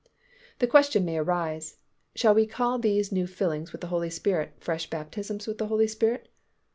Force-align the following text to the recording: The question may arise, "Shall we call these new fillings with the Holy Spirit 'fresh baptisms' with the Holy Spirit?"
The 0.57 0.65
question 0.65 1.05
may 1.05 1.19
arise, 1.19 1.77
"Shall 2.15 2.33
we 2.33 2.47
call 2.47 2.79
these 2.79 3.11
new 3.11 3.27
fillings 3.27 3.71
with 3.71 3.81
the 3.81 3.87
Holy 3.93 4.09
Spirit 4.09 4.53
'fresh 4.59 4.89
baptisms' 4.89 5.45
with 5.45 5.59
the 5.59 5.67
Holy 5.67 5.85
Spirit?" 5.85 6.27